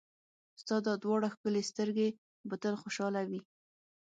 [0.61, 2.07] ستا دا دواړه ښکلې سترګې
[2.47, 3.41] به تل خوشحاله وي.